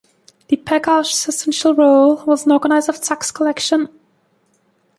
[0.47, 3.87] The pagarch's essential role was as an organizer of tax-collection.